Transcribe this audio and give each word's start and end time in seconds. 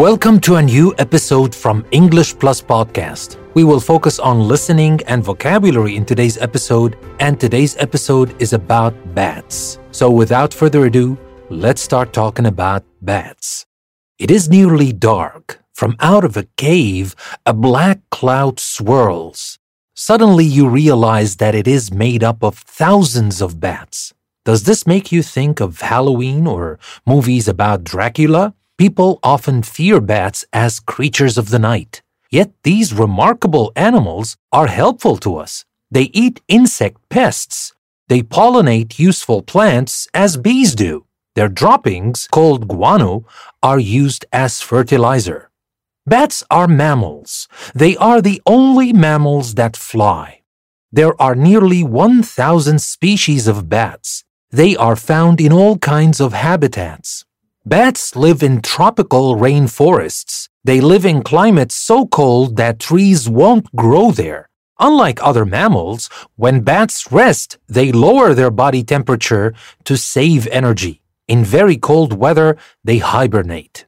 Welcome 0.00 0.40
to 0.40 0.56
a 0.56 0.62
new 0.62 0.94
episode 0.96 1.54
from 1.54 1.84
English 1.90 2.38
Plus 2.38 2.62
Podcast. 2.62 3.36
We 3.52 3.64
will 3.64 3.80
focus 3.80 4.18
on 4.18 4.48
listening 4.48 4.98
and 5.06 5.22
vocabulary 5.22 5.94
in 5.94 6.06
today's 6.06 6.38
episode, 6.38 6.96
and 7.20 7.38
today's 7.38 7.76
episode 7.76 8.34
is 8.40 8.54
about 8.54 8.94
bats. 9.14 9.78
So, 9.90 10.10
without 10.10 10.54
further 10.54 10.86
ado, 10.86 11.18
let's 11.50 11.82
start 11.82 12.14
talking 12.14 12.46
about 12.46 12.82
bats. 13.02 13.66
It 14.18 14.30
is 14.30 14.48
nearly 14.48 14.90
dark. 14.90 15.60
From 15.74 15.96
out 16.00 16.24
of 16.24 16.34
a 16.34 16.48
cave, 16.56 17.14
a 17.44 17.52
black 17.52 18.00
cloud 18.10 18.58
swirls. 18.58 19.58
Suddenly, 19.92 20.46
you 20.46 20.66
realize 20.66 21.36
that 21.36 21.54
it 21.54 21.68
is 21.68 21.92
made 21.92 22.24
up 22.24 22.42
of 22.42 22.56
thousands 22.56 23.42
of 23.42 23.60
bats. 23.60 24.14
Does 24.46 24.62
this 24.62 24.86
make 24.86 25.12
you 25.12 25.22
think 25.22 25.60
of 25.60 25.82
Halloween 25.82 26.46
or 26.46 26.78
movies 27.04 27.46
about 27.46 27.84
Dracula? 27.84 28.54
People 28.80 29.18
often 29.22 29.62
fear 29.62 30.00
bats 30.00 30.46
as 30.54 30.80
creatures 30.80 31.36
of 31.36 31.50
the 31.50 31.58
night. 31.58 32.00
Yet 32.30 32.50
these 32.62 32.94
remarkable 32.94 33.72
animals 33.76 34.38
are 34.52 34.68
helpful 34.68 35.18
to 35.18 35.36
us. 35.36 35.66
They 35.90 36.04
eat 36.14 36.40
insect 36.48 36.96
pests. 37.10 37.74
They 38.08 38.22
pollinate 38.22 38.98
useful 38.98 39.42
plants 39.42 40.08
as 40.14 40.38
bees 40.38 40.74
do. 40.74 41.04
Their 41.34 41.50
droppings, 41.50 42.26
called 42.32 42.68
guano, 42.68 43.26
are 43.62 43.78
used 43.78 44.24
as 44.32 44.62
fertilizer. 44.62 45.50
Bats 46.06 46.42
are 46.50 46.66
mammals. 46.66 47.48
They 47.74 47.98
are 47.98 48.22
the 48.22 48.40
only 48.46 48.94
mammals 48.94 49.56
that 49.56 49.76
fly. 49.76 50.40
There 50.90 51.20
are 51.20 51.34
nearly 51.34 51.82
1,000 51.82 52.80
species 52.80 53.46
of 53.46 53.68
bats. 53.68 54.24
They 54.50 54.74
are 54.74 54.96
found 54.96 55.38
in 55.38 55.52
all 55.52 55.76
kinds 55.76 56.18
of 56.18 56.32
habitats. 56.32 57.26
Bats 57.70 58.16
live 58.16 58.42
in 58.42 58.62
tropical 58.62 59.36
rainforests. 59.36 60.48
They 60.64 60.80
live 60.80 61.06
in 61.06 61.22
climates 61.22 61.76
so 61.76 62.04
cold 62.04 62.56
that 62.56 62.80
trees 62.80 63.28
won't 63.28 63.76
grow 63.76 64.10
there. 64.10 64.48
Unlike 64.80 65.22
other 65.22 65.44
mammals, 65.44 66.10
when 66.34 66.62
bats 66.62 67.12
rest, 67.12 67.58
they 67.68 67.92
lower 67.92 68.34
their 68.34 68.50
body 68.50 68.82
temperature 68.82 69.54
to 69.84 69.96
save 69.96 70.48
energy. 70.48 71.00
In 71.28 71.44
very 71.44 71.76
cold 71.76 72.12
weather, 72.12 72.56
they 72.82 72.98
hibernate. 72.98 73.86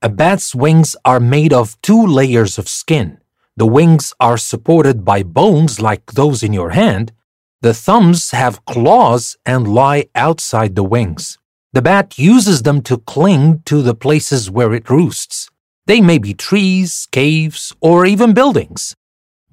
A 0.00 0.08
bat's 0.08 0.54
wings 0.54 0.96
are 1.04 1.20
made 1.20 1.52
of 1.52 1.78
two 1.82 2.06
layers 2.06 2.56
of 2.56 2.66
skin. 2.66 3.18
The 3.58 3.66
wings 3.66 4.14
are 4.18 4.38
supported 4.38 5.04
by 5.04 5.22
bones 5.22 5.82
like 5.82 6.12
those 6.12 6.42
in 6.42 6.54
your 6.54 6.70
hand. 6.70 7.12
The 7.60 7.74
thumbs 7.74 8.30
have 8.30 8.64
claws 8.64 9.36
and 9.44 9.68
lie 9.68 10.06
outside 10.14 10.76
the 10.76 10.82
wings. 10.96 11.37
The 11.72 11.82
bat 11.82 12.18
uses 12.18 12.62
them 12.62 12.80
to 12.82 12.98
cling 12.98 13.62
to 13.66 13.82
the 13.82 13.94
places 13.94 14.50
where 14.50 14.72
it 14.72 14.88
roosts. 14.88 15.50
They 15.86 16.00
may 16.00 16.18
be 16.18 16.32
trees, 16.32 17.06
caves, 17.12 17.74
or 17.80 18.06
even 18.06 18.32
buildings. 18.32 18.94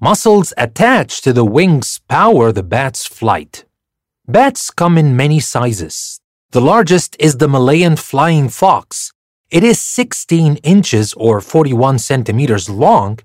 Muscles 0.00 0.52
attached 0.56 1.24
to 1.24 1.32
the 1.32 1.44
wings 1.44 2.00
power 2.08 2.52
the 2.52 2.62
bat's 2.62 3.06
flight. 3.06 3.64
Bats 4.26 4.70
come 4.70 4.98
in 4.98 5.16
many 5.16 5.40
sizes. 5.40 6.20
The 6.52 6.60
largest 6.60 7.16
is 7.18 7.36
the 7.36 7.48
Malayan 7.48 7.96
flying 7.96 8.48
fox. 8.48 9.12
It 9.50 9.62
is 9.62 9.80
16 9.80 10.56
inches 10.56 11.12
or 11.14 11.40
41 11.40 11.98
centimeters 11.98 12.68
long. 12.68 13.18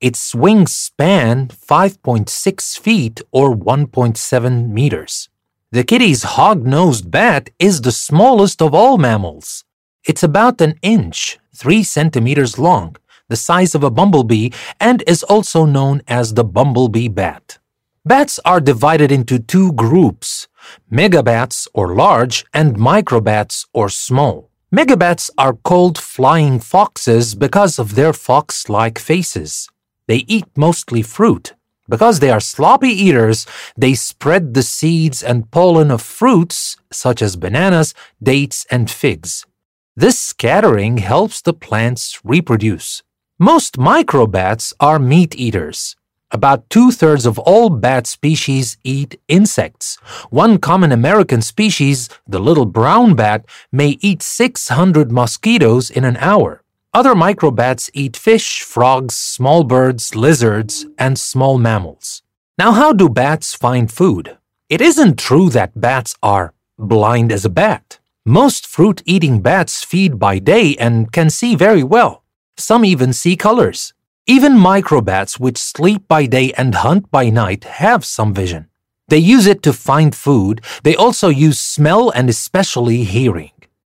Its 0.00 0.34
wings 0.34 0.72
span 0.72 1.48
5.6 1.48 2.78
feet 2.78 3.22
or 3.32 3.56
1.7 3.56 4.68
meters. 4.68 5.28
The 5.72 5.82
Kitti's 5.82 6.22
hog-nosed 6.22 7.10
bat 7.10 7.50
is 7.58 7.80
the 7.80 7.90
smallest 7.90 8.62
of 8.62 8.72
all 8.72 8.98
mammals. 8.98 9.64
It's 10.04 10.22
about 10.22 10.60
an 10.60 10.78
inch, 10.80 11.40
3 11.56 11.82
centimeters 11.82 12.56
long, 12.56 12.94
the 13.28 13.34
size 13.34 13.74
of 13.74 13.82
a 13.82 13.90
bumblebee, 13.90 14.50
and 14.78 15.02
is 15.08 15.24
also 15.24 15.64
known 15.64 16.02
as 16.06 16.34
the 16.34 16.44
bumblebee 16.44 17.08
bat. 17.08 17.58
Bats 18.04 18.38
are 18.44 18.60
divided 18.60 19.10
into 19.10 19.40
two 19.40 19.72
groups, 19.72 20.46
megabats 20.90 21.66
or 21.74 21.96
large 21.96 22.44
and 22.54 22.76
microbats 22.76 23.66
or 23.72 23.88
small. 23.88 24.48
Megabats 24.72 25.30
are 25.36 25.54
called 25.54 25.98
flying 25.98 26.60
foxes 26.60 27.34
because 27.34 27.80
of 27.80 27.96
their 27.96 28.12
fox-like 28.12 29.00
faces. 29.00 29.68
They 30.06 30.22
eat 30.28 30.46
mostly 30.56 31.02
fruit, 31.02 31.54
because 31.88 32.20
they 32.20 32.30
are 32.30 32.40
sloppy 32.40 32.88
eaters, 32.88 33.46
they 33.76 33.94
spread 33.94 34.54
the 34.54 34.62
seeds 34.62 35.22
and 35.22 35.50
pollen 35.50 35.90
of 35.90 36.02
fruits 36.02 36.76
such 36.92 37.22
as 37.22 37.36
bananas, 37.36 37.94
dates, 38.22 38.66
and 38.70 38.90
figs. 38.90 39.46
This 39.94 40.18
scattering 40.18 40.98
helps 40.98 41.40
the 41.40 41.54
plants 41.54 42.20
reproduce. 42.22 43.02
Most 43.38 43.78
microbats 43.78 44.72
are 44.80 44.98
meat 44.98 45.34
eaters. 45.36 45.96
About 46.32 46.68
two 46.68 46.90
thirds 46.90 47.24
of 47.24 47.38
all 47.38 47.70
bat 47.70 48.06
species 48.06 48.76
eat 48.82 49.20
insects. 49.28 49.96
One 50.30 50.58
common 50.58 50.90
American 50.90 51.40
species, 51.40 52.08
the 52.26 52.40
little 52.40 52.66
brown 52.66 53.14
bat, 53.14 53.46
may 53.70 53.96
eat 54.00 54.22
600 54.22 55.12
mosquitoes 55.12 55.88
in 55.88 56.04
an 56.04 56.16
hour. 56.16 56.62
Other 56.96 57.14
microbats 57.14 57.90
eat 57.92 58.16
fish, 58.16 58.62
frogs, 58.62 59.14
small 59.14 59.64
birds, 59.64 60.14
lizards, 60.16 60.86
and 60.96 61.18
small 61.18 61.58
mammals. 61.58 62.22
Now, 62.56 62.72
how 62.72 62.94
do 62.94 63.10
bats 63.10 63.54
find 63.54 63.92
food? 63.92 64.38
It 64.70 64.80
isn't 64.80 65.18
true 65.18 65.50
that 65.50 65.78
bats 65.78 66.16
are 66.22 66.54
blind 66.78 67.32
as 67.32 67.44
a 67.44 67.50
bat. 67.50 67.98
Most 68.24 68.66
fruit 68.66 69.02
eating 69.04 69.42
bats 69.42 69.84
feed 69.84 70.18
by 70.18 70.38
day 70.38 70.74
and 70.76 71.12
can 71.12 71.28
see 71.28 71.54
very 71.54 71.82
well. 71.82 72.24
Some 72.56 72.82
even 72.82 73.12
see 73.12 73.36
colors. 73.36 73.92
Even 74.26 74.54
microbats, 74.54 75.38
which 75.38 75.58
sleep 75.58 76.08
by 76.08 76.24
day 76.24 76.54
and 76.56 76.76
hunt 76.76 77.10
by 77.10 77.28
night, 77.28 77.64
have 77.64 78.06
some 78.06 78.32
vision. 78.32 78.70
They 79.08 79.18
use 79.18 79.46
it 79.46 79.62
to 79.64 79.74
find 79.74 80.14
food. 80.14 80.62
They 80.82 80.96
also 80.96 81.28
use 81.28 81.60
smell 81.60 82.08
and 82.08 82.30
especially 82.30 83.04
hearing. 83.04 83.50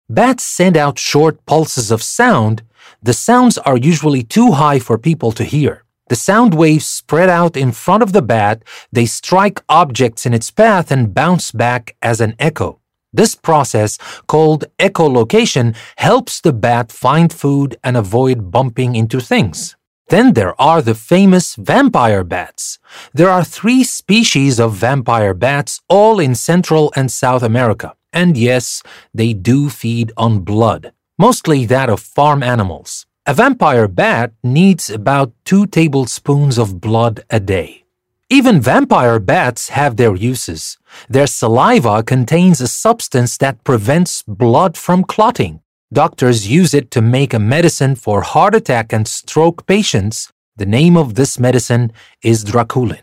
Bats 0.08 0.44
send 0.44 0.76
out 0.76 1.00
short 1.00 1.44
pulses 1.46 1.90
of 1.90 2.00
sound 2.00 2.62
the 3.02 3.12
sounds 3.12 3.58
are 3.58 3.76
usually 3.76 4.22
too 4.22 4.52
high 4.52 4.78
for 4.78 4.98
people 4.98 5.32
to 5.32 5.44
hear. 5.44 5.84
The 6.08 6.16
sound 6.16 6.54
waves 6.54 6.86
spread 6.86 7.30
out 7.30 7.56
in 7.56 7.72
front 7.72 8.02
of 8.02 8.12
the 8.12 8.22
bat, 8.22 8.62
they 8.92 9.06
strike 9.06 9.62
objects 9.68 10.26
in 10.26 10.34
its 10.34 10.50
path 10.50 10.90
and 10.90 11.14
bounce 11.14 11.52
back 11.52 11.96
as 12.02 12.20
an 12.20 12.34
echo. 12.38 12.80
This 13.14 13.34
process, 13.34 13.98
called 14.26 14.64
echolocation, 14.78 15.74
helps 15.96 16.40
the 16.40 16.52
bat 16.52 16.92
find 16.92 17.32
food 17.32 17.76
and 17.82 17.96
avoid 17.96 18.50
bumping 18.50 18.94
into 18.94 19.20
things. 19.20 19.76
Then 20.08 20.34
there 20.34 20.60
are 20.60 20.82
the 20.82 20.94
famous 20.94 21.54
vampire 21.56 22.24
bats. 22.24 22.78
There 23.14 23.30
are 23.30 23.44
three 23.44 23.82
species 23.82 24.60
of 24.60 24.74
vampire 24.74 25.34
bats, 25.34 25.80
all 25.88 26.20
in 26.20 26.34
Central 26.34 26.92
and 26.94 27.10
South 27.10 27.42
America. 27.42 27.94
And 28.12 28.36
yes, 28.36 28.82
they 29.14 29.32
do 29.32 29.70
feed 29.70 30.12
on 30.16 30.40
blood 30.40 30.92
mostly 31.18 31.66
that 31.66 31.88
of 31.88 32.00
farm 32.00 32.42
animals. 32.42 33.06
A 33.26 33.34
vampire 33.34 33.86
bat 33.86 34.32
needs 34.42 34.90
about 34.90 35.32
two 35.44 35.66
tablespoons 35.66 36.58
of 36.58 36.80
blood 36.80 37.24
a 37.30 37.38
day. 37.38 37.84
Even 38.28 38.60
vampire 38.60 39.20
bats 39.20 39.68
have 39.68 39.96
their 39.96 40.16
uses. 40.16 40.78
Their 41.08 41.26
saliva 41.26 42.02
contains 42.02 42.60
a 42.60 42.66
substance 42.66 43.36
that 43.36 43.62
prevents 43.62 44.22
blood 44.26 44.76
from 44.76 45.04
clotting. 45.04 45.60
Doctors 45.92 46.50
use 46.50 46.72
it 46.72 46.90
to 46.92 47.02
make 47.02 47.34
a 47.34 47.38
medicine 47.38 47.94
for 47.94 48.22
heart 48.22 48.54
attack 48.54 48.92
and 48.92 49.06
stroke 49.06 49.66
patients. 49.66 50.32
The 50.56 50.64
name 50.64 50.96
of 50.96 51.14
this 51.14 51.38
medicine 51.38 51.92
is 52.22 52.44
Draculin. 52.44 53.02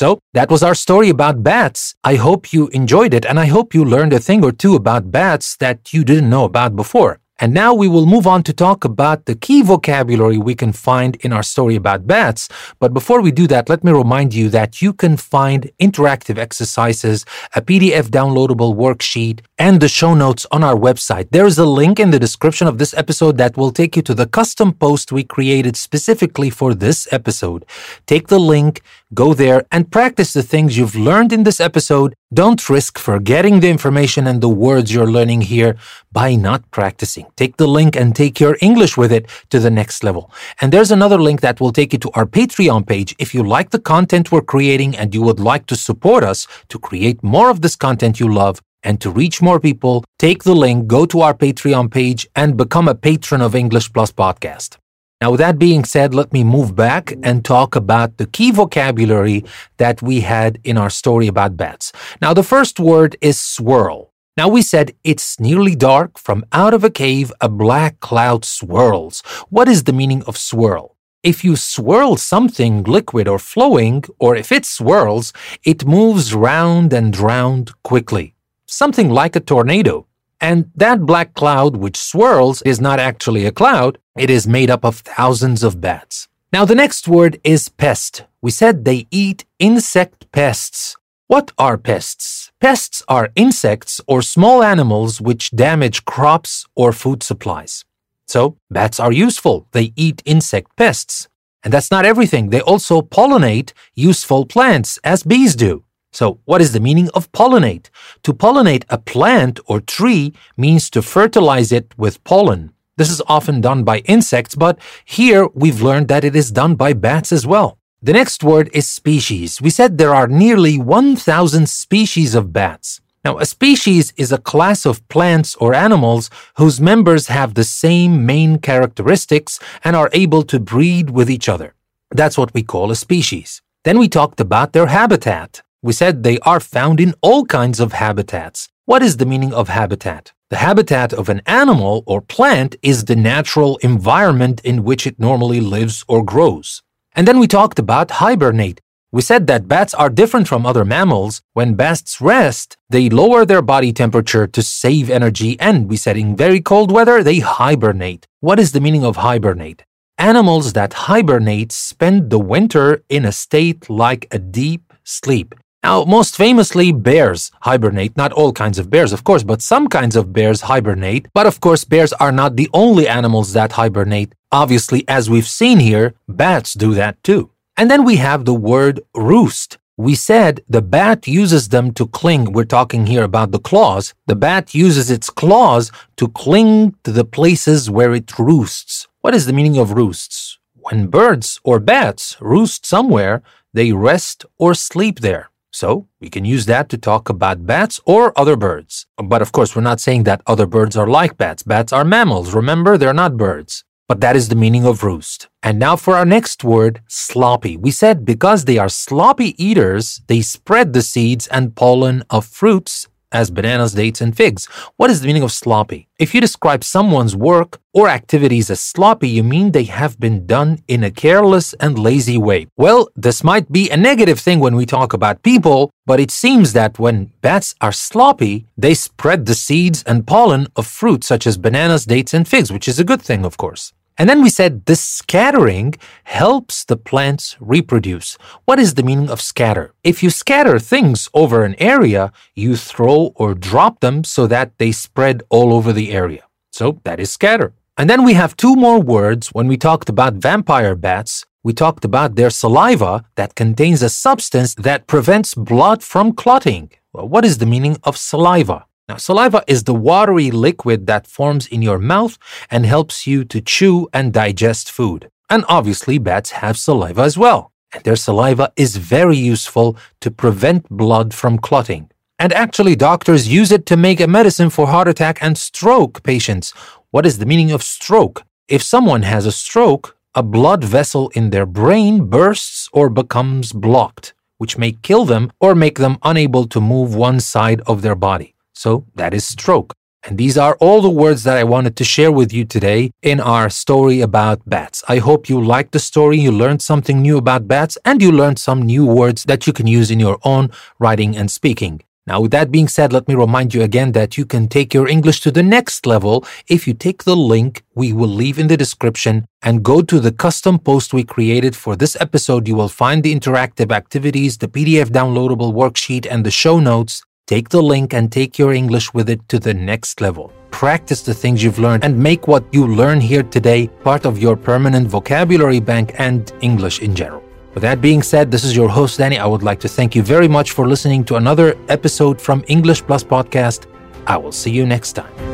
So, 0.00 0.18
that 0.32 0.48
was 0.48 0.62
our 0.62 0.74
story 0.74 1.10
about 1.10 1.42
bats. 1.42 1.94
I 2.02 2.14
hope 2.14 2.54
you 2.54 2.68
enjoyed 2.68 3.12
it 3.12 3.26
and 3.26 3.38
I 3.38 3.44
hope 3.44 3.74
you 3.74 3.84
learned 3.84 4.14
a 4.14 4.18
thing 4.18 4.42
or 4.42 4.50
two 4.50 4.74
about 4.74 5.10
bats 5.10 5.58
that 5.58 5.92
you 5.92 6.04
didn't 6.04 6.30
know 6.30 6.44
about 6.44 6.74
before. 6.74 7.20
And 7.40 7.54
now 7.54 7.72
we 7.72 7.88
will 7.88 8.04
move 8.04 8.26
on 8.26 8.42
to 8.42 8.52
talk 8.52 8.84
about 8.84 9.24
the 9.24 9.34
key 9.34 9.62
vocabulary 9.62 10.36
we 10.36 10.54
can 10.54 10.72
find 10.72 11.16
in 11.16 11.32
our 11.32 11.42
story 11.42 11.74
about 11.74 12.06
bats. 12.06 12.48
But 12.78 12.92
before 12.92 13.22
we 13.22 13.30
do 13.30 13.46
that, 13.46 13.70
let 13.70 13.82
me 13.82 13.92
remind 13.92 14.34
you 14.34 14.50
that 14.50 14.82
you 14.82 14.92
can 14.92 15.16
find 15.16 15.70
interactive 15.80 16.36
exercises, 16.36 17.24
a 17.54 17.62
PDF 17.62 18.08
downloadable 18.08 18.76
worksheet, 18.76 19.40
and 19.58 19.80
the 19.80 19.88
show 19.88 20.12
notes 20.12 20.46
on 20.50 20.62
our 20.62 20.76
website. 20.76 21.30
There 21.30 21.46
is 21.46 21.56
a 21.56 21.64
link 21.64 21.98
in 21.98 22.10
the 22.10 22.18
description 22.18 22.66
of 22.66 22.76
this 22.76 22.92
episode 22.92 23.38
that 23.38 23.56
will 23.56 23.72
take 23.72 23.96
you 23.96 24.02
to 24.02 24.14
the 24.14 24.26
custom 24.26 24.74
post 24.74 25.10
we 25.10 25.24
created 25.24 25.76
specifically 25.76 26.50
for 26.50 26.74
this 26.74 27.10
episode. 27.10 27.64
Take 28.06 28.28
the 28.28 28.38
link, 28.38 28.82
go 29.14 29.32
there, 29.32 29.64
and 29.72 29.90
practice 29.90 30.34
the 30.34 30.42
things 30.42 30.76
you've 30.76 30.94
learned 30.94 31.32
in 31.32 31.44
this 31.44 31.60
episode. 31.60 32.14
Don't 32.32 32.70
risk 32.70 32.96
forgetting 32.96 33.58
the 33.58 33.70
information 33.70 34.28
and 34.28 34.40
the 34.40 34.48
words 34.48 34.94
you're 34.94 35.10
learning 35.10 35.40
here 35.40 35.76
by 36.12 36.36
not 36.36 36.70
practicing. 36.70 37.26
Take 37.34 37.56
the 37.56 37.66
link 37.66 37.96
and 37.96 38.14
take 38.14 38.38
your 38.38 38.56
English 38.60 38.96
with 38.96 39.10
it 39.10 39.28
to 39.50 39.58
the 39.58 39.70
next 39.70 40.04
level. 40.04 40.30
And 40.60 40.70
there's 40.70 40.92
another 40.92 41.20
link 41.20 41.40
that 41.40 41.60
will 41.60 41.72
take 41.72 41.92
you 41.92 41.98
to 41.98 42.10
our 42.14 42.26
Patreon 42.26 42.86
page. 42.86 43.16
If 43.18 43.34
you 43.34 43.42
like 43.42 43.70
the 43.70 43.80
content 43.80 44.30
we're 44.30 44.42
creating 44.42 44.96
and 44.96 45.12
you 45.12 45.22
would 45.22 45.40
like 45.40 45.66
to 45.66 45.74
support 45.74 46.22
us 46.22 46.46
to 46.68 46.78
create 46.78 47.20
more 47.24 47.50
of 47.50 47.62
this 47.62 47.74
content 47.76 48.20
you 48.20 48.32
love, 48.32 48.60
And 48.82 48.98
to 49.02 49.10
reach 49.10 49.42
more 49.42 49.60
people, 49.60 50.04
take 50.18 50.42
the 50.44 50.54
link, 50.54 50.86
go 50.86 51.04
to 51.04 51.20
our 51.20 51.34
Patreon 51.34 51.90
page, 51.90 52.26
and 52.34 52.56
become 52.56 52.88
a 52.88 52.94
patron 52.94 53.42
of 53.42 53.54
English 53.54 53.92
Plus 53.92 54.10
Podcast. 54.10 54.79
Now, 55.20 55.32
with 55.32 55.40
that 55.40 55.58
being 55.58 55.84
said, 55.84 56.14
let 56.14 56.32
me 56.32 56.42
move 56.42 56.74
back 56.74 57.12
and 57.22 57.44
talk 57.44 57.76
about 57.76 58.16
the 58.16 58.26
key 58.26 58.50
vocabulary 58.52 59.44
that 59.76 60.00
we 60.00 60.20
had 60.20 60.58
in 60.64 60.78
our 60.78 60.88
story 60.88 61.26
about 61.26 61.58
bats. 61.58 61.92
Now, 62.22 62.32
the 62.32 62.42
first 62.42 62.80
word 62.80 63.16
is 63.20 63.38
swirl. 63.38 64.14
Now, 64.38 64.48
we 64.48 64.62
said 64.62 64.94
it's 65.04 65.38
nearly 65.38 65.74
dark. 65.74 66.18
From 66.18 66.46
out 66.52 66.72
of 66.72 66.84
a 66.84 66.90
cave, 66.90 67.30
a 67.42 67.50
black 67.50 68.00
cloud 68.00 68.46
swirls. 68.46 69.20
What 69.50 69.68
is 69.68 69.84
the 69.84 69.92
meaning 69.92 70.22
of 70.22 70.38
swirl? 70.38 70.96
If 71.22 71.44
you 71.44 71.54
swirl 71.54 72.16
something 72.16 72.82
liquid 72.84 73.28
or 73.28 73.38
flowing, 73.38 74.04
or 74.18 74.34
if 74.36 74.50
it 74.50 74.64
swirls, 74.64 75.34
it 75.64 75.84
moves 75.84 76.32
round 76.32 76.94
and 76.94 77.14
round 77.18 77.72
quickly. 77.82 78.34
Something 78.64 79.10
like 79.10 79.36
a 79.36 79.40
tornado. 79.40 80.06
And 80.40 80.70
that 80.74 81.04
black 81.04 81.34
cloud 81.34 81.76
which 81.76 81.96
swirls 81.98 82.62
is 82.62 82.80
not 82.80 82.98
actually 82.98 83.44
a 83.44 83.52
cloud, 83.52 83.98
it 84.16 84.30
is 84.30 84.46
made 84.46 84.70
up 84.70 84.84
of 84.84 84.96
thousands 84.98 85.62
of 85.62 85.80
bats. 85.80 86.28
Now, 86.52 86.64
the 86.64 86.74
next 86.74 87.06
word 87.06 87.38
is 87.44 87.68
pest. 87.68 88.24
We 88.42 88.50
said 88.50 88.84
they 88.84 89.06
eat 89.10 89.44
insect 89.58 90.32
pests. 90.32 90.96
What 91.26 91.52
are 91.58 91.78
pests? 91.78 92.50
Pests 92.60 93.04
are 93.06 93.30
insects 93.36 94.00
or 94.08 94.20
small 94.20 94.64
animals 94.64 95.20
which 95.20 95.52
damage 95.52 96.04
crops 96.04 96.66
or 96.74 96.92
food 96.92 97.22
supplies. 97.22 97.84
So, 98.26 98.56
bats 98.70 98.98
are 98.98 99.12
useful. 99.12 99.68
They 99.72 99.92
eat 99.94 100.22
insect 100.24 100.74
pests. 100.76 101.28
And 101.62 101.72
that's 101.72 101.90
not 101.90 102.06
everything. 102.06 102.50
They 102.50 102.62
also 102.62 103.02
pollinate 103.02 103.72
useful 103.94 104.46
plants, 104.46 104.98
as 105.04 105.22
bees 105.22 105.54
do. 105.54 105.84
So, 106.12 106.40
what 106.44 106.60
is 106.60 106.72
the 106.72 106.80
meaning 106.80 107.08
of 107.14 107.30
pollinate? 107.32 107.88
To 108.24 108.34
pollinate 108.34 108.84
a 108.88 108.98
plant 108.98 109.60
or 109.66 109.80
tree 109.80 110.32
means 110.56 110.90
to 110.90 111.02
fertilize 111.02 111.70
it 111.70 111.96
with 111.96 112.22
pollen. 112.24 112.72
This 112.96 113.10
is 113.10 113.22
often 113.26 113.60
done 113.60 113.84
by 113.84 113.98
insects, 114.00 114.54
but 114.54 114.78
here 115.04 115.48
we've 115.54 115.80
learned 115.80 116.08
that 116.08 116.24
it 116.24 116.34
is 116.34 116.50
done 116.50 116.74
by 116.74 116.92
bats 116.92 117.32
as 117.32 117.46
well. 117.46 117.78
The 118.02 118.12
next 118.12 118.42
word 118.42 118.70
is 118.72 118.88
species. 118.88 119.60
We 119.60 119.70
said 119.70 119.98
there 119.98 120.14
are 120.14 120.26
nearly 120.26 120.78
1,000 120.78 121.68
species 121.68 122.34
of 122.34 122.52
bats. 122.52 123.00
Now, 123.24 123.38
a 123.38 123.44
species 123.44 124.14
is 124.16 124.32
a 124.32 124.38
class 124.38 124.86
of 124.86 125.06
plants 125.08 125.54
or 125.56 125.74
animals 125.74 126.30
whose 126.56 126.80
members 126.80 127.26
have 127.26 127.54
the 127.54 127.64
same 127.64 128.24
main 128.24 128.58
characteristics 128.58 129.60
and 129.84 129.94
are 129.94 130.10
able 130.12 130.42
to 130.44 130.58
breed 130.58 131.10
with 131.10 131.30
each 131.30 131.48
other. 131.48 131.74
That's 132.10 132.38
what 132.38 132.54
we 132.54 132.62
call 132.62 132.90
a 132.90 132.96
species. 132.96 133.60
Then 133.84 133.98
we 133.98 134.08
talked 134.08 134.40
about 134.40 134.72
their 134.72 134.86
habitat. 134.86 135.62
We 135.82 135.94
said 135.94 136.22
they 136.22 136.38
are 136.40 136.60
found 136.60 137.00
in 137.00 137.14
all 137.22 137.46
kinds 137.46 137.80
of 137.80 137.94
habitats. 137.94 138.68
What 138.84 139.02
is 139.02 139.16
the 139.16 139.24
meaning 139.24 139.54
of 139.54 139.70
habitat? 139.70 140.32
The 140.50 140.58
habitat 140.58 141.14
of 141.14 141.30
an 141.30 141.40
animal 141.46 142.04
or 142.06 142.20
plant 142.20 142.76
is 142.82 143.06
the 143.06 143.16
natural 143.16 143.78
environment 143.78 144.60
in 144.62 144.84
which 144.84 145.06
it 145.06 145.18
normally 145.18 145.60
lives 145.60 146.04
or 146.06 146.22
grows. 146.22 146.82
And 147.16 147.26
then 147.26 147.38
we 147.38 147.46
talked 147.46 147.78
about 147.78 148.10
hibernate. 148.10 148.82
We 149.10 149.22
said 149.22 149.46
that 149.46 149.68
bats 149.68 149.94
are 149.94 150.10
different 150.10 150.48
from 150.48 150.66
other 150.66 150.84
mammals. 150.84 151.40
When 151.54 151.74
bats 151.76 152.20
rest, 152.20 152.76
they 152.90 153.08
lower 153.08 153.46
their 153.46 153.62
body 153.62 153.92
temperature 153.92 154.46
to 154.46 154.62
save 154.62 155.08
energy, 155.08 155.58
and 155.58 155.88
we 155.88 155.96
said 155.96 156.18
in 156.18 156.36
very 156.36 156.60
cold 156.60 156.92
weather, 156.92 157.22
they 157.22 157.38
hibernate. 157.38 158.26
What 158.40 158.60
is 158.60 158.72
the 158.72 158.80
meaning 158.80 159.04
of 159.04 159.16
hibernate? 159.16 159.84
Animals 160.18 160.74
that 160.74 160.92
hibernate 161.08 161.72
spend 161.72 162.28
the 162.28 162.38
winter 162.38 163.02
in 163.08 163.24
a 163.24 163.32
state 163.32 163.88
like 163.88 164.28
a 164.30 164.38
deep 164.38 164.92
sleep. 165.04 165.54
Now, 165.82 166.04
most 166.04 166.36
famously, 166.36 166.92
bears 166.92 167.50
hibernate. 167.62 168.14
Not 168.16 168.32
all 168.32 168.52
kinds 168.52 168.78
of 168.78 168.90
bears, 168.90 169.12
of 169.14 169.24
course, 169.24 169.42
but 169.42 169.62
some 169.62 169.88
kinds 169.88 170.14
of 170.14 170.32
bears 170.32 170.62
hibernate. 170.62 171.28
But 171.32 171.46
of 171.46 171.60
course, 171.60 171.84
bears 171.84 172.12
are 172.14 172.32
not 172.32 172.56
the 172.56 172.68
only 172.74 173.08
animals 173.08 173.54
that 173.54 173.72
hibernate. 173.72 174.34
Obviously, 174.52 175.08
as 175.08 175.30
we've 175.30 175.48
seen 175.48 175.78
here, 175.78 176.14
bats 176.28 176.74
do 176.74 176.92
that 176.94 177.22
too. 177.22 177.50
And 177.78 177.90
then 177.90 178.04
we 178.04 178.16
have 178.16 178.44
the 178.44 178.54
word 178.54 179.00
roost. 179.14 179.78
We 179.96 180.14
said 180.14 180.62
the 180.68 180.82
bat 180.82 181.26
uses 181.26 181.68
them 181.68 181.92
to 181.92 182.06
cling. 182.06 182.52
We're 182.52 182.64
talking 182.64 183.06
here 183.06 183.22
about 183.22 183.50
the 183.50 183.58
claws. 183.58 184.14
The 184.26 184.36
bat 184.36 184.74
uses 184.74 185.10
its 185.10 185.30
claws 185.30 185.92
to 186.16 186.28
cling 186.28 186.94
to 187.04 187.12
the 187.12 187.24
places 187.24 187.90
where 187.90 188.14
it 188.14 188.38
roosts. 188.38 189.08
What 189.20 189.34
is 189.34 189.46
the 189.46 189.52
meaning 189.52 189.78
of 189.78 189.92
roosts? 189.92 190.58
When 190.74 191.08
birds 191.08 191.60
or 191.64 191.80
bats 191.80 192.36
roost 192.40 192.84
somewhere, 192.84 193.42
they 193.72 193.92
rest 193.92 194.44
or 194.58 194.74
sleep 194.74 195.20
there. 195.20 195.49
So 195.70 196.08
we 196.20 196.28
can 196.28 196.44
use 196.44 196.66
that 196.66 196.88
to 196.88 196.98
talk 196.98 197.28
about 197.28 197.66
bats 197.66 198.00
or 198.04 198.38
other 198.38 198.56
birds. 198.56 199.06
But 199.16 199.42
of 199.42 199.52
course, 199.52 199.74
we're 199.74 199.82
not 199.82 200.00
saying 200.00 200.24
that 200.24 200.42
other 200.46 200.66
birds 200.66 200.96
are 200.96 201.06
like 201.06 201.36
bats. 201.36 201.62
Bats 201.62 201.92
are 201.92 202.04
mammals. 202.04 202.54
Remember, 202.54 202.98
they're 202.98 203.14
not 203.14 203.36
birds. 203.36 203.84
But 204.08 204.20
that 204.22 204.34
is 204.34 204.48
the 204.48 204.56
meaning 204.56 204.84
of 204.84 205.04
roost. 205.04 205.48
And 205.62 205.78
now 205.78 205.94
for 205.94 206.16
our 206.16 206.24
next 206.24 206.64
word, 206.64 207.00
sloppy. 207.06 207.76
We 207.76 207.92
said 207.92 208.24
because 208.24 208.64
they 208.64 208.76
are 208.76 208.88
sloppy 208.88 209.54
eaters, 209.64 210.20
they 210.26 210.40
spread 210.40 210.92
the 210.92 211.02
seeds 211.02 211.46
and 211.46 211.76
pollen 211.76 212.24
of 212.28 212.44
fruits 212.44 213.06
as 213.32 213.50
bananas, 213.50 213.94
dates, 213.94 214.20
and 214.20 214.36
figs. 214.36 214.66
What 214.96 215.10
is 215.10 215.20
the 215.20 215.26
meaning 215.26 215.42
of 215.42 215.52
sloppy? 215.52 216.08
If 216.18 216.34
you 216.34 216.40
describe 216.40 216.84
someone's 216.84 217.34
work 217.36 217.80
or 217.94 218.08
activities 218.08 218.70
as 218.70 218.80
sloppy, 218.80 219.28
you 219.28 219.42
mean 219.42 219.72
they 219.72 219.84
have 219.84 220.18
been 220.18 220.46
done 220.46 220.82
in 220.86 221.04
a 221.04 221.10
careless 221.10 221.74
and 221.74 221.98
lazy 221.98 222.38
way. 222.38 222.66
Well, 222.76 223.08
this 223.16 223.42
might 223.42 223.70
be 223.70 223.90
a 223.90 223.96
negative 223.96 224.40
thing 224.40 224.60
when 224.60 224.76
we 224.76 224.86
talk 224.86 225.12
about 225.12 225.42
people, 225.42 225.90
but 226.06 226.20
it 226.20 226.30
seems 226.30 226.72
that 226.72 226.98
when 226.98 227.32
bats 227.40 227.74
are 227.80 227.92
sloppy, 227.92 228.66
they 228.76 228.94
spread 228.94 229.46
the 229.46 229.54
seeds 229.54 230.02
and 230.04 230.26
pollen 230.26 230.66
of 230.76 230.86
fruit 230.86 231.24
such 231.24 231.46
as 231.46 231.56
bananas, 231.56 232.04
dates, 232.04 232.34
and 232.34 232.46
figs, 232.46 232.72
which 232.72 232.88
is 232.88 232.98
a 232.98 233.04
good 233.04 233.22
thing, 233.22 233.44
of 233.44 233.56
course. 233.56 233.92
And 234.18 234.28
then 234.28 234.42
we 234.42 234.50
said 234.50 234.84
this 234.84 235.02
scattering 235.02 235.94
helps 236.24 236.84
the 236.84 236.96
plants 236.96 237.56
reproduce. 237.58 238.36
What 238.66 238.78
is 238.78 238.94
the 238.94 239.02
meaning 239.02 239.30
of 239.30 239.40
scatter? 239.40 239.94
If 240.04 240.22
you 240.22 240.30
scatter 240.30 240.78
things 240.78 241.28
over 241.32 241.64
an 241.64 241.74
area, 241.78 242.32
you 242.54 242.76
throw 242.76 243.32
or 243.34 243.54
drop 243.54 244.00
them 244.00 244.24
so 244.24 244.46
that 244.46 244.76
they 244.78 244.92
spread 244.92 245.42
all 245.48 245.72
over 245.72 245.92
the 245.92 246.12
area. 246.12 246.44
So 246.70 247.00
that 247.04 247.18
is 247.18 247.30
scatter. 247.32 247.72
And 247.96 248.08
then 248.08 248.24
we 248.24 248.34
have 248.34 248.56
two 248.56 248.76
more 248.76 249.00
words 249.00 249.48
when 249.48 249.68
we 249.68 249.76
talked 249.76 250.08
about 250.08 250.34
vampire 250.34 250.94
bats. 250.94 251.44
We 251.62 251.72
talked 251.72 252.04
about 252.04 252.36
their 252.36 252.50
saliva 252.50 253.24
that 253.34 253.54
contains 253.54 254.02
a 254.02 254.08
substance 254.08 254.74
that 254.76 255.06
prevents 255.06 255.54
blood 255.54 256.02
from 256.02 256.32
clotting. 256.32 256.90
Well, 257.12 257.28
what 257.28 257.44
is 257.44 257.58
the 257.58 257.66
meaning 257.66 257.98
of 258.04 258.16
saliva? 258.16 258.86
Now, 259.10 259.16
saliva 259.16 259.64
is 259.66 259.82
the 259.82 260.00
watery 260.10 260.52
liquid 260.52 261.08
that 261.08 261.26
forms 261.26 261.66
in 261.66 261.82
your 261.82 261.98
mouth 261.98 262.38
and 262.70 262.86
helps 262.86 263.26
you 263.26 263.42
to 263.42 263.60
chew 263.60 264.08
and 264.12 264.32
digest 264.32 264.88
food. 264.88 265.28
And 265.48 265.64
obviously, 265.68 266.18
bats 266.18 266.52
have 266.62 266.78
saliva 266.78 267.22
as 267.22 267.36
well. 267.36 267.72
And 267.92 268.04
their 268.04 268.14
saliva 268.14 268.72
is 268.76 268.98
very 268.98 269.36
useful 269.36 269.96
to 270.20 270.30
prevent 270.30 270.88
blood 270.88 271.34
from 271.34 271.58
clotting. 271.58 272.08
And 272.38 272.52
actually, 272.52 272.94
doctors 272.94 273.48
use 273.48 273.72
it 273.72 273.84
to 273.86 273.96
make 273.96 274.20
a 274.20 274.28
medicine 274.28 274.70
for 274.70 274.86
heart 274.86 275.08
attack 275.08 275.42
and 275.42 275.58
stroke 275.58 276.22
patients. 276.22 276.70
What 277.10 277.26
is 277.26 277.38
the 277.38 277.46
meaning 277.46 277.72
of 277.72 277.82
stroke? 277.82 278.44
If 278.68 278.80
someone 278.80 279.22
has 279.22 279.44
a 279.44 279.50
stroke, 279.50 280.16
a 280.36 280.44
blood 280.44 280.84
vessel 280.84 281.30
in 281.30 281.50
their 281.50 281.66
brain 281.66 282.26
bursts 282.26 282.88
or 282.92 283.10
becomes 283.10 283.72
blocked, 283.72 284.34
which 284.58 284.78
may 284.78 284.92
kill 284.92 285.24
them 285.24 285.50
or 285.58 285.74
make 285.74 285.98
them 285.98 286.16
unable 286.22 286.68
to 286.68 286.80
move 286.80 287.16
one 287.16 287.40
side 287.40 287.80
of 287.88 288.02
their 288.02 288.14
body. 288.14 288.54
So 288.80 289.04
that 289.14 289.34
is 289.34 289.44
stroke. 289.44 289.92
And 290.26 290.38
these 290.38 290.56
are 290.56 290.74
all 290.80 291.02
the 291.02 291.10
words 291.24 291.42
that 291.44 291.58
I 291.58 291.64
wanted 291.64 291.96
to 291.96 292.04
share 292.04 292.32
with 292.32 292.50
you 292.50 292.64
today 292.64 293.10
in 293.20 293.38
our 293.38 293.68
story 293.68 294.22
about 294.22 294.66
bats. 294.66 295.04
I 295.06 295.18
hope 295.18 295.50
you 295.50 295.62
liked 295.62 295.92
the 295.92 295.98
story, 295.98 296.38
you 296.38 296.50
learned 296.50 296.80
something 296.80 297.20
new 297.20 297.36
about 297.36 297.68
bats, 297.68 297.98
and 298.06 298.22
you 298.22 298.32
learned 298.32 298.58
some 298.58 298.80
new 298.80 299.04
words 299.04 299.44
that 299.44 299.66
you 299.66 299.74
can 299.74 299.86
use 299.86 300.10
in 300.10 300.18
your 300.18 300.38
own 300.44 300.70
writing 300.98 301.36
and 301.36 301.50
speaking. 301.50 302.00
Now, 302.26 302.40
with 302.40 302.52
that 302.52 302.70
being 302.70 302.88
said, 302.88 303.12
let 303.12 303.28
me 303.28 303.34
remind 303.34 303.74
you 303.74 303.82
again 303.82 304.12
that 304.12 304.38
you 304.38 304.46
can 304.46 304.66
take 304.66 304.94
your 304.94 305.08
English 305.08 305.40
to 305.40 305.50
the 305.50 305.62
next 305.62 306.06
level 306.06 306.46
if 306.66 306.86
you 306.86 306.94
take 306.94 307.24
the 307.24 307.36
link 307.36 307.82
we 307.94 308.14
will 308.14 308.34
leave 308.42 308.58
in 308.58 308.68
the 308.68 308.78
description 308.78 309.44
and 309.60 309.82
go 309.82 310.00
to 310.00 310.20
the 310.20 310.32
custom 310.32 310.78
post 310.78 311.12
we 311.12 311.22
created 311.22 311.76
for 311.76 311.96
this 311.96 312.16
episode. 312.18 312.66
You 312.66 312.76
will 312.76 312.88
find 312.88 313.22
the 313.22 313.34
interactive 313.34 313.92
activities, 313.92 314.56
the 314.56 314.68
PDF 314.68 315.10
downloadable 315.10 315.74
worksheet, 315.74 316.26
and 316.30 316.46
the 316.46 316.50
show 316.50 316.80
notes. 316.80 317.22
Take 317.50 317.70
the 317.70 317.82
link 317.82 318.14
and 318.14 318.30
take 318.30 318.60
your 318.60 318.72
English 318.72 319.12
with 319.12 319.28
it 319.28 319.40
to 319.48 319.58
the 319.58 319.74
next 319.74 320.20
level. 320.20 320.52
Practice 320.70 321.22
the 321.22 321.34
things 321.34 321.64
you've 321.64 321.80
learned 321.80 322.04
and 322.04 322.16
make 322.16 322.46
what 322.46 322.62
you 322.70 322.86
learn 322.86 323.20
here 323.20 323.42
today 323.42 323.88
part 324.04 324.24
of 324.24 324.38
your 324.38 324.54
permanent 324.54 325.08
vocabulary 325.08 325.80
bank 325.80 326.14
and 326.18 326.52
English 326.60 327.00
in 327.00 327.12
general. 327.12 327.42
With 327.74 327.82
that 327.82 328.00
being 328.00 328.22
said, 328.22 328.52
this 328.52 328.62
is 328.62 328.76
your 328.76 328.88
host, 328.88 329.18
Danny. 329.18 329.36
I 329.36 329.46
would 329.46 329.64
like 329.64 329.80
to 329.80 329.88
thank 329.88 330.14
you 330.14 330.22
very 330.22 330.46
much 330.46 330.70
for 330.70 330.86
listening 330.86 331.24
to 331.24 331.34
another 331.34 331.76
episode 331.88 332.40
from 332.40 332.62
English 332.68 333.02
Plus 333.02 333.24
Podcast. 333.24 333.86
I 334.28 334.36
will 334.36 334.52
see 334.52 334.70
you 334.70 334.86
next 334.86 335.14
time. 335.14 335.49